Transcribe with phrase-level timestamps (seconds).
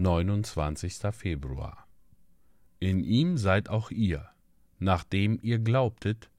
[0.00, 1.12] 29.
[1.12, 1.86] Februar.
[2.78, 4.30] In ihm seid auch ihr,
[4.78, 6.30] nachdem ihr glaubtet,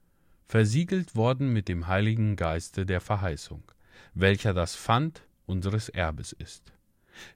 [0.47, 3.61] versiegelt worden mit dem Heiligen Geiste der Verheißung,
[4.15, 6.73] welcher das Pfand unseres Erbes ist.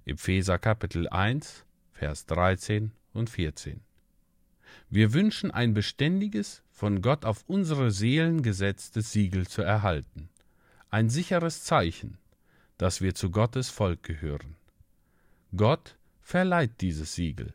[0.04, 3.82] Epheser Kapitel 1, Vers 13 und 14.
[4.90, 10.30] Wir wünschen ein beständiges, von Gott auf unsere Seelen gesetztes Siegel zu erhalten,
[10.90, 12.18] ein sicheres Zeichen,
[12.80, 14.56] dass wir zu Gottes Volk gehören.
[15.56, 15.96] Gott
[16.26, 17.54] verleiht dieses Siegel.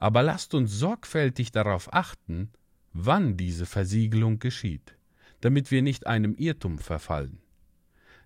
[0.00, 2.50] Aber lasst uns sorgfältig darauf achten,
[2.92, 4.96] wann diese Versiegelung geschieht,
[5.40, 7.38] damit wir nicht einem Irrtum verfallen.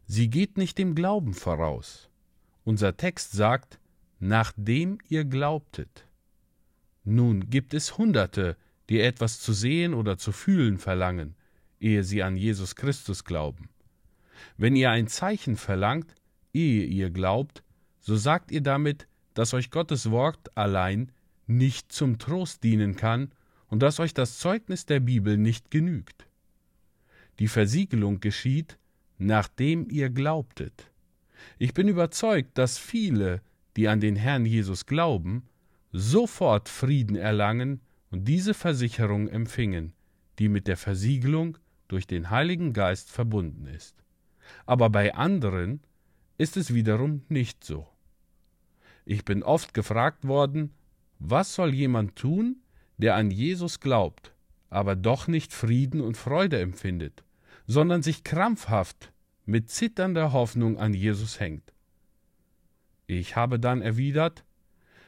[0.06, 2.08] Sie geht nicht dem Glauben voraus.
[2.64, 3.78] Unser Text sagt,
[4.18, 6.06] nachdem ihr glaubtet.
[7.04, 8.56] Nun gibt es Hunderte,
[8.88, 11.36] die etwas zu sehen oder zu fühlen verlangen,
[11.80, 13.68] ehe sie an Jesus Christus glauben.
[14.56, 16.14] Wenn ihr ein Zeichen verlangt,
[16.54, 17.62] ehe ihr glaubt,
[18.00, 21.12] so sagt ihr damit, dass euch Gottes Wort allein
[21.46, 23.30] nicht zum Trost dienen kann
[23.68, 26.26] und dass euch das Zeugnis der Bibel nicht genügt.
[27.38, 28.78] Die Versiegelung geschieht,
[29.18, 30.90] nachdem ihr glaubtet.
[31.58, 33.42] Ich bin überzeugt, dass viele,
[33.76, 35.42] die an den Herrn Jesus glauben,
[35.92, 39.92] sofort Frieden erlangen und diese Versicherung empfingen,
[40.38, 44.02] die mit der Versiegelung durch den Heiligen Geist verbunden ist.
[44.64, 45.80] Aber bei anderen
[46.38, 47.86] ist es wiederum nicht so.
[49.08, 50.74] Ich bin oft gefragt worden,
[51.20, 52.56] was soll jemand tun,
[52.98, 54.34] der an Jesus glaubt,
[54.68, 57.22] aber doch nicht Frieden und Freude empfindet,
[57.68, 59.12] sondern sich krampfhaft
[59.44, 61.72] mit zitternder Hoffnung an Jesus hängt.
[63.06, 64.44] Ich habe dann erwidert,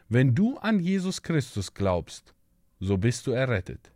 [0.09, 2.35] wenn du an Jesus Christus glaubst,
[2.79, 3.91] so bist du errettet.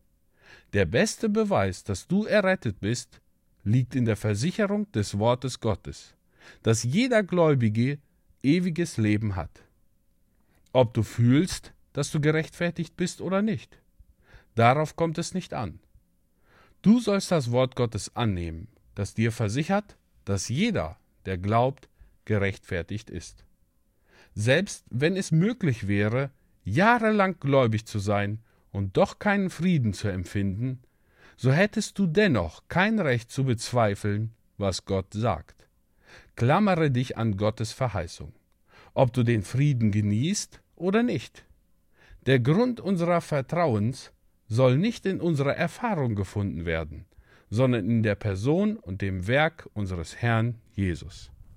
[0.73, 3.21] Der beste Beweis, dass du errettet bist,
[3.63, 6.17] liegt in der Versicherung des Wortes Gottes,
[6.65, 8.01] dass jeder Gläubige
[8.43, 9.63] ewiges Leben hat.
[10.73, 13.79] Ob du fühlst, dass du gerechtfertigt bist oder nicht.
[14.55, 15.81] Darauf kommt es nicht an.
[16.83, 21.89] Du sollst das Wort Gottes annehmen, das dir versichert, dass jeder, der glaubt,
[22.25, 23.45] gerechtfertigt ist.
[24.35, 26.31] Selbst wenn es möglich wäre,
[26.65, 28.41] jahrelang gläubig zu sein
[28.71, 30.81] und doch keinen Frieden zu empfinden,
[31.37, 35.69] so hättest du dennoch kein Recht zu bezweifeln, was Gott sagt.
[36.37, 38.33] Klammere dich an Gottes Verheißung,
[38.95, 41.45] ob du den Frieden genießt oder nicht.
[42.27, 44.13] Der Grund unserer Vertrauens
[44.47, 47.07] soll nicht in unserer Erfahrung gefunden werden,
[47.51, 51.31] sondern in der Person und dem Werk unseres Herrn Jesus.